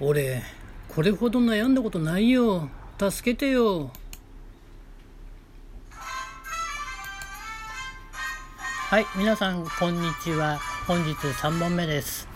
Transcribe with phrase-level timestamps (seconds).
[0.00, 0.42] 俺、
[0.88, 2.68] これほど悩んだことないよ。
[2.98, 3.90] 助けてよ。
[8.90, 10.58] はい、皆さん、こんにちは。
[10.86, 12.28] 本日3本目です。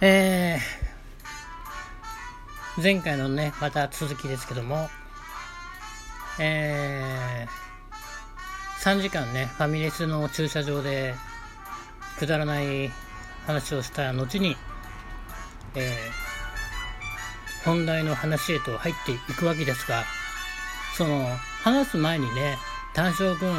[0.00, 4.90] えー、前回のね、また続きですけども、
[6.38, 11.14] えー、3時間ね、ファミレスの駐車場で、
[12.18, 12.90] くだらない
[13.46, 14.56] 話をした後に、
[15.74, 20.04] えー、本題の話へと入っていくわけですが、
[20.96, 21.26] その、
[21.62, 22.58] 話す前にね、
[22.94, 23.52] 単勝君、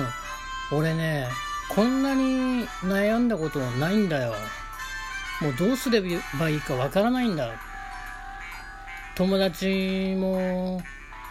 [0.72, 1.28] 俺ね、
[1.70, 4.36] こんなに悩んだことないんだよ。
[5.42, 6.02] もうどうすれ
[6.40, 7.52] ばいいかわからないんだ。
[9.16, 10.82] 友達も、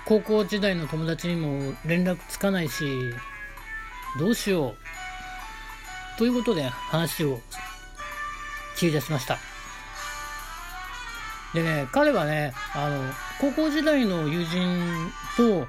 [0.05, 2.84] 高校時代の友達にも連絡つかないし、
[4.19, 4.77] どうしよう。
[6.19, 7.41] ということで話を
[8.77, 9.52] 切り出しました。
[11.55, 13.02] でね、彼はね、あの、
[13.41, 15.67] 高校時代の友人と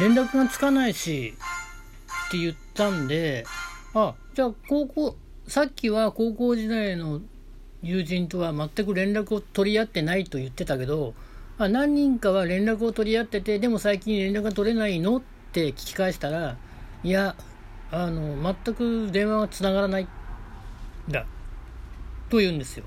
[0.00, 1.34] 連絡がつかないし、
[2.28, 3.44] って言ったんで、
[3.94, 5.16] あ、じゃあ高校、
[5.48, 7.20] さっきは高校時代の
[7.82, 11.14] 友人とは全く連絡を取り合ってないと言ってたけど、
[11.58, 16.56] あ何人かは連絡を取り合ってて、でも最近連絡が取れないのって聞き返したら、
[17.02, 17.34] いや、
[17.90, 20.08] あの、全く電話がつながらない
[21.08, 21.26] だ。
[22.28, 22.84] と言うんですよ。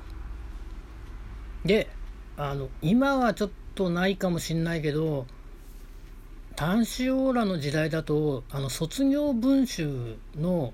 [1.66, 1.90] で、
[2.42, 5.28] あの、今はちょっとないかもしんないけど、
[6.58, 10.73] 端子オーラの時代だと、あの、卒業文集の、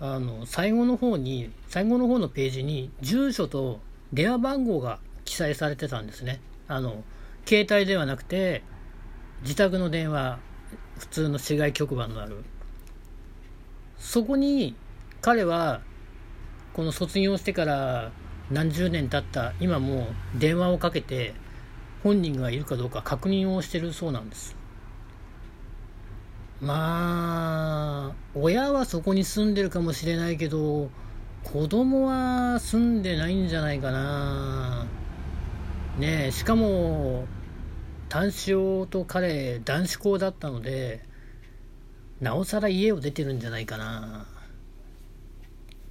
[0.00, 3.80] あの、最後の方に、最後の方のページに、住所と
[4.12, 6.42] 電話番号が記載されてたんですね。
[6.68, 7.04] あの、
[7.46, 8.62] 携帯ではなくて、
[9.44, 10.38] 自宅の電話、
[10.98, 12.44] 普通の市外局番のある。
[13.96, 14.76] そこに、
[15.22, 15.80] 彼は、
[16.74, 18.12] この卒業してから
[18.50, 21.34] 何十年経った今も電話をかけて
[22.02, 24.54] 本人がいるかどうか確認をしてるそうなんです。
[26.60, 30.90] まあ親はそこに住んでるかもしれないけど
[31.44, 34.86] 子供は住んでないんじゃないかな。
[35.98, 37.26] ねえしかも
[38.08, 41.04] 単子と彼男子校だったので
[42.20, 44.26] なおさら家を出てるんじゃないかな。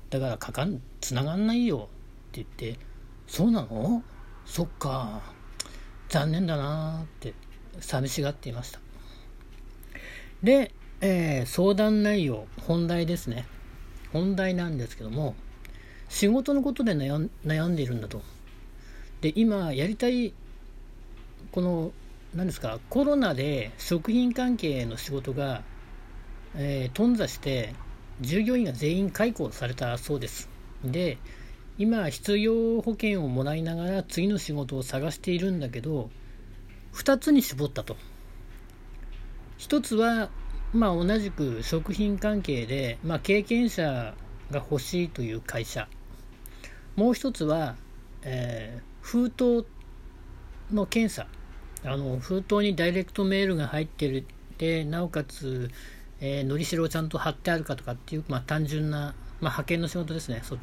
[0.09, 1.89] だからかかん繋がんないよ。
[2.41, 2.79] って言って、
[3.27, 4.03] そうなの？
[4.45, 5.21] そっか。
[6.09, 7.33] 残念だなって
[7.79, 8.79] 寂しがっていました。
[10.43, 13.45] で、えー、相談内容、本題ですね。
[14.13, 15.35] 本題なんですけども、
[16.07, 18.21] 仕事のことで悩んでいるんだと。
[19.21, 20.33] で、今やりたい、
[21.51, 21.91] この、
[22.35, 25.63] 何ですか、コロナで食品関係の仕事が、
[26.55, 27.73] えー、頓挫して、
[28.21, 30.47] 従業員が全員解雇されたそうです。
[30.83, 31.17] で、
[31.77, 36.09] 今失業保険をもらいながら次の仕事を探しているんだけど
[36.93, 37.97] 2つに絞ったと。
[39.59, 40.29] 1つは
[40.73, 44.13] まあ同じく食品関係で、まあ、経験者
[44.51, 45.87] が欲しいという会社。
[46.95, 47.75] もう1つは、
[48.21, 49.65] えー、封筒
[50.71, 51.27] の検査。
[51.83, 54.25] あの封筒にダイレクトメールが入ってる
[54.57, 55.69] でなおかつ、
[56.19, 60.41] えー、のりしろをちゃんと貼ってあるかとかっていう、まあ、単純な、まあ、派遣の仕事ですね。
[60.43, 60.61] そっち。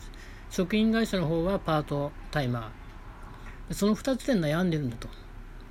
[0.52, 3.74] 食品会社の方はパートタイマー。
[3.74, 5.08] その2つで悩んでるんだと。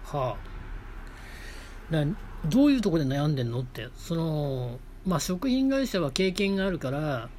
[0.06, 1.94] はあ。
[1.94, 2.03] だ
[2.46, 3.90] どういうとこで悩んでんのって。
[3.96, 7.30] そのまあ食品会社は経験があるから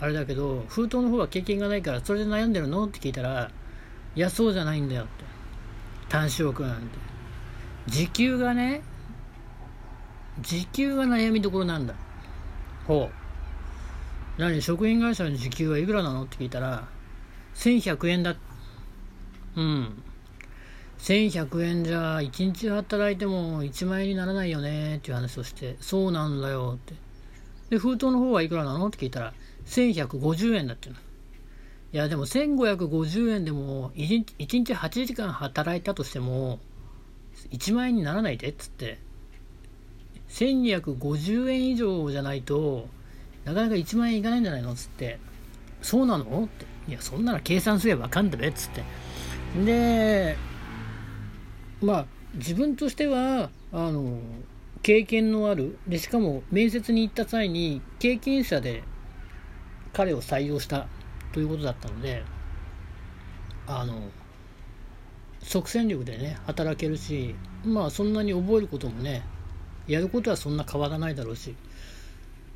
[0.00, 3.50] あれだけど封筒の方は経験がないからそれで悩んでるのって聞いたら
[4.14, 5.24] いやそうじゃないんだよって。
[6.08, 6.98] 単身億なんて。
[7.88, 8.80] 時給がね
[10.40, 11.94] 時給が悩みどころなんだ。
[12.86, 13.25] ほう
[14.38, 16.24] 何食品会社の時給はいくらなの？
[16.24, 16.86] って聞いたら、
[17.54, 18.36] 1100円だ。
[19.56, 20.02] うん。
[20.98, 26.94] 1100円じゃ、1日働いても1万円にならないよねっていう話をして、そうなんだよって。
[27.70, 28.86] で、封筒の方はいくらなの？
[28.88, 29.32] って聞いたら、
[29.64, 30.92] 1150円だってい
[31.92, 36.58] や、でも1550円でも1日 ,1 日8時間働いたとしても、
[37.52, 38.98] 1万円にならないでっつって、
[40.28, 42.88] 1250円以上じゃないと、
[43.46, 44.74] なかなか1万円いかないんじゃないの？
[44.74, 45.18] つって、
[45.80, 46.44] そうなの？
[46.44, 48.48] って、いや、そんなら計算すればわかんだべ。
[48.48, 48.82] っつって。
[49.64, 50.36] で、
[51.80, 54.18] まあ、自分としては、あの、
[54.82, 58.82] 経験のある、で、しかも面接に行った際に、経験者で
[59.92, 60.88] 彼を採用した。
[61.32, 62.24] ということだったので、
[63.66, 64.10] あの、
[65.42, 67.34] 即戦力でね、働けるし、
[67.64, 69.22] まあ、そんなに覚えることもね、
[69.86, 71.54] やることはそんな変わらないだろうし、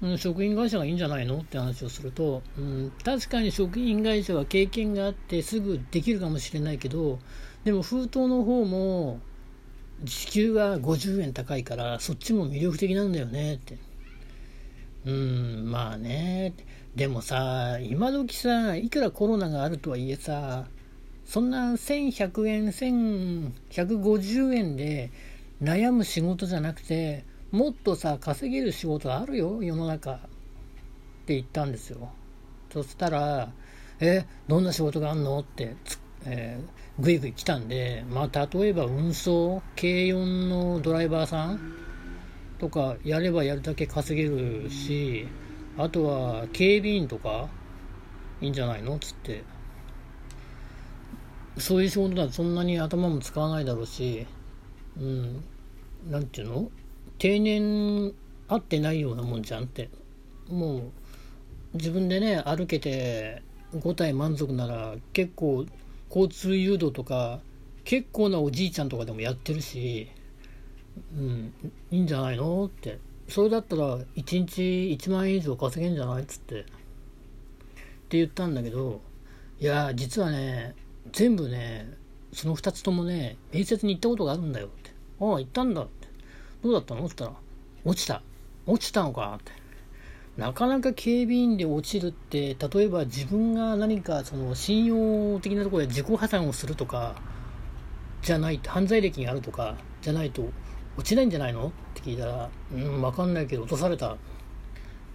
[0.02, 1.38] うん、職員会社がいいんじゃないの？
[1.38, 7.18] って話をすると、うん、確かに職員会社は経験があってすぐできるかもしれないけど
[7.64, 9.20] でも封筒の方も
[10.02, 13.76] 時給が50円高いからそっちも魅力的なんだよねって。
[15.06, 16.54] うんまあね
[16.94, 20.66] でもさ今時さいくらコロナがあるとはいえさ
[21.24, 25.10] そんな1100円1150円で
[25.62, 30.18] 悩む仕事じゃなくてもっとさ稼げる仕事あるよ世の中っ
[31.26, 32.10] て言ったんですよ。
[32.72, 33.52] そしたら
[34.00, 35.74] 「えどんな仕事があんの?」って
[36.24, 41.60] えー、ぐいぐい来たんで、まあ、例えば運送軽4のドライバーさん
[42.58, 45.26] とかやればやるだけ稼げるし
[45.78, 47.48] あとは警備員とか
[48.42, 48.98] いいんじゃないの？
[48.98, 49.42] つって。
[51.58, 54.26] そういう仕事だとそんなに頭も使わないだろうし
[54.98, 55.44] うん
[56.08, 56.70] なんていうの？
[57.20, 58.14] 定年
[58.48, 59.90] 合ってないようなもんじゃんって。
[60.48, 60.82] もう
[61.74, 63.42] 自分でね歩けて
[63.74, 65.66] 5体満足なら結構
[66.08, 67.40] 交通誘導とか
[67.84, 70.08] 結構なおじいちゃんとかでもやってるし、
[71.14, 71.52] うん、
[71.90, 72.98] いいんじゃないのって。
[73.28, 74.62] それだったら1日
[74.98, 76.60] 1万円以上稼げんじゃないっつって。
[76.60, 79.02] って言ったんだけど
[79.60, 80.74] いや実はね
[81.12, 81.86] 全部ね
[82.32, 84.90] その2つともね面接に行ったことがあるんだよって。
[85.20, 85.82] ああ行ったんだ。
[85.82, 85.99] って
[86.62, 87.06] どうだったの？
[87.06, 87.40] って言ったら、
[87.84, 88.22] 落ちた。
[88.66, 89.52] 落ちたのかって。
[90.36, 97.14] なかなか警備員で落ちるって、例えば自分が何かその信用的なところで自己破産をするとか、
[98.22, 100.44] じゃない、犯罪歴があるとか、じゃないと
[100.96, 101.68] 落ちないんじゃないの？
[101.68, 104.16] って聞いたら、うん、わかんないけど落とされた。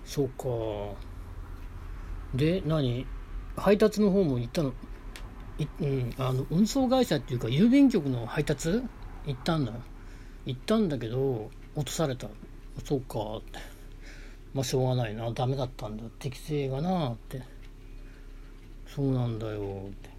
[0.03, 0.45] そうか。
[2.35, 3.07] で、何？
[3.55, 4.73] 配達の方も行ったの、
[5.79, 8.83] うん、あの運送会社っていうか郵便局の配達？
[9.25, 9.71] 行ったんだ
[10.45, 12.27] 行ったんだけど落とされた。
[12.83, 13.37] そうか。
[13.37, 13.59] って
[14.53, 15.31] まあしょうがないな。
[15.31, 16.03] ダメだったんだ。
[16.19, 17.41] 適正がなって。
[18.87, 20.09] そうなんだよって。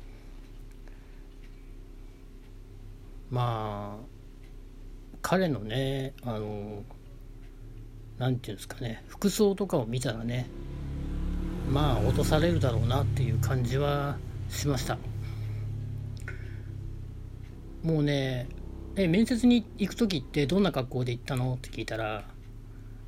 [3.30, 4.04] まあ
[5.22, 6.84] 彼のねあの
[8.18, 9.04] 何て言うんですかね。
[9.08, 10.48] 服装とかを見たらね
[11.70, 14.18] まあ落とされるだろうなっていう感じは
[14.48, 14.98] しました。
[17.82, 18.48] もうね
[18.98, 21.54] え面接に行く時ってどんな格好で行ったの？
[21.54, 22.24] って聞いたら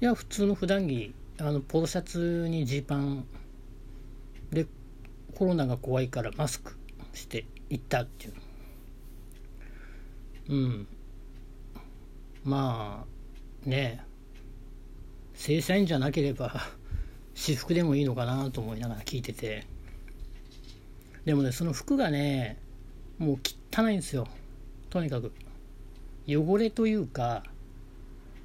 [0.02, 3.24] いや普通の普段着あのポロシャツにジーパン
[4.50, 4.66] で
[5.34, 6.76] コロナが怖いからマスク
[7.14, 8.34] して行ったっていう。
[10.50, 10.86] うん。
[12.44, 13.06] ま
[13.66, 14.04] あね。
[15.34, 16.52] 正社員じゃなければ
[17.34, 19.66] 私服でもいいのかなと思いながら聞いてて。
[21.24, 22.58] でもねその服がね
[23.18, 23.38] もう
[23.72, 24.28] 汚いんですよ。
[24.90, 25.32] とにかく。
[26.28, 27.42] 汚れというか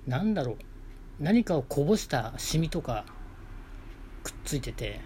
[0.07, 0.55] なんだろう
[1.19, 3.05] 何かをこぼしたシミとか
[4.23, 5.01] くっついてて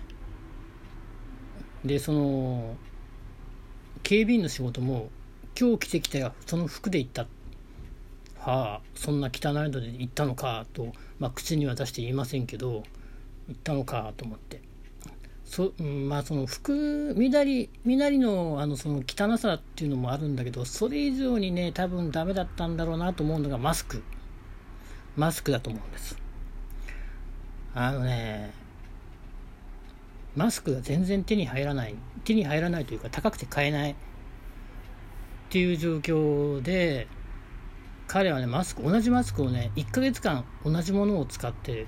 [1.84, 2.76] でその
[4.04, 5.10] 警備員の仕事も
[5.60, 7.24] 今日着てきたその服で行った
[8.40, 12.84] はあそんな汚いので行ったのかと、まあ、口には出して言いませんけど
[13.48, 14.67] 行ったのかと思って。
[15.48, 24.04] そまあその服身なり身なりのあのその汚さっていうのもあるんだけどそれ以上にね多分ダメだったんだろうなと思うのがマスク。
[25.16, 26.18] マスクだと思うんです。
[27.74, 28.52] あのね
[30.36, 31.96] マスクが全然手に入らない
[32.26, 33.92] 手に入らないというか高くて買えない。
[33.92, 33.96] っ
[35.50, 37.08] ていう状況で
[38.08, 41.88] 彼はねマスク同じマスクをね1ヶ月間同じものを使って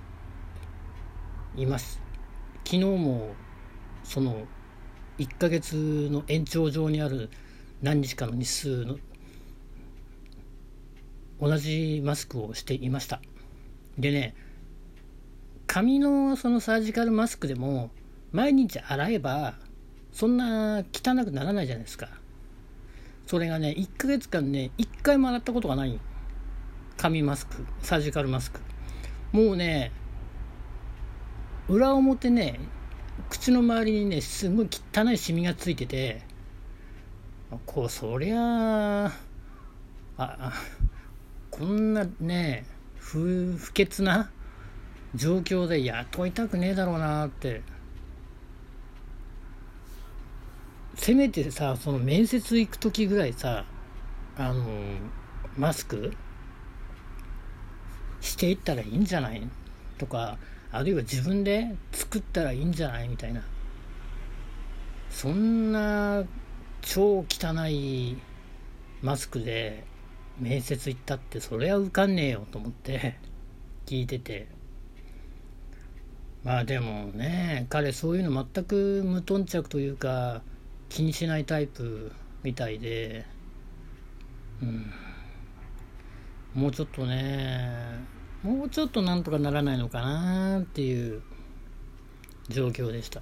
[1.57, 2.01] います。
[2.63, 3.33] 昨日も
[4.03, 4.47] その
[5.17, 7.29] 1ヶ月の延長上にある
[7.81, 8.97] 何日かの日数の
[11.41, 13.21] 同じマスクをしていました。
[13.97, 14.35] でね
[15.67, 17.91] 紙のそのサージカルマスクでも
[18.31, 19.55] 毎日洗えば
[20.11, 22.09] そんな汚くならないじゃないですか。
[23.25, 25.99] それがね1ヶ月間ね1回も洗ったことがない。
[26.97, 28.59] 紙マスクサージカルマスク。
[29.31, 29.91] もうね
[31.67, 32.59] 裏表ね
[33.29, 36.21] 口の周りにねすごい汚いシミがついてて
[37.65, 39.11] こうそりゃあ
[40.17, 40.53] あ
[41.51, 42.65] こんなね
[42.97, 44.29] 不不潔な
[45.15, 47.61] 状況で雇いたくねえだろうなって。
[50.95, 53.63] せめてさその面接行く時ぐらいさ
[54.37, 54.65] あの
[55.57, 56.13] マスク
[58.19, 59.41] していったらいいんじゃない？
[59.97, 60.37] とか
[60.71, 63.41] あるいは自分で作ったらいいんじゃないみたいな。
[65.09, 66.23] そんな
[66.81, 68.17] 超汚い
[69.01, 69.83] マスクで
[70.39, 73.17] 面接行ったってそれは受かんねえよと思って
[73.85, 74.47] 聞いてて。
[76.43, 80.41] まあでもね彼そういうの全く無頓着というか
[80.87, 82.11] 気にしないタイプ
[82.43, 83.25] みたいで。
[84.61, 84.91] うん。
[86.53, 91.21] もうちょっとねもうちょっとなんとかならないのかなっていう
[92.47, 93.21] 状況でした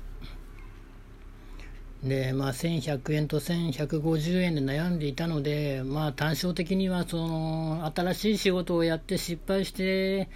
[2.03, 10.29] でまあ1100円と1150円で悩んでいたのでまあ単勝的にはその新しい仕事をやって失敗して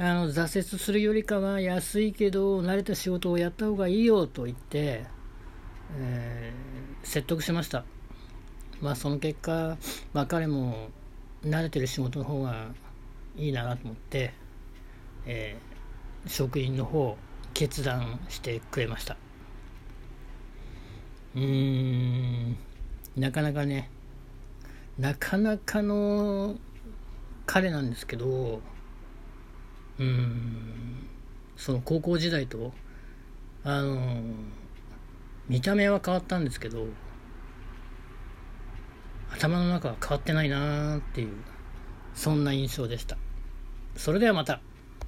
[0.00, 5.06] あの挫折するよりかは安いけど慣れた仕事をやった方がいいよと言って、
[5.96, 7.84] えー、説得しました。
[8.80, 9.76] まあその結果、
[10.12, 10.90] まあ、彼も
[11.44, 12.68] 慣れてる仕事の方が
[13.38, 14.32] いいなと思って、
[15.26, 17.16] えー、職員の方
[17.54, 19.16] 決断してくれました
[21.34, 22.56] うーん
[23.16, 23.90] なかなかね
[24.98, 26.56] なかなかの
[27.46, 28.60] 彼なんですけど
[29.98, 31.08] うん、
[31.56, 32.72] その高校時代と、
[33.64, 34.22] あの、
[35.48, 36.86] 見た目は変わったんですけど、
[39.32, 41.34] 頭の中は変わってないなーっていう、
[42.14, 43.16] そんな印象でした。
[43.98, 44.60] それではまた。